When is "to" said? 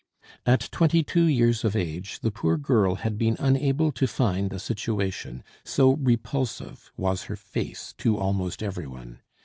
3.91-4.07, 7.99-8.17